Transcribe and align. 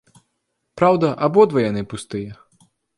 Праўда, 0.81 1.13
абодва 1.27 1.59
яны 1.71 1.81
пустыя. 1.95 2.31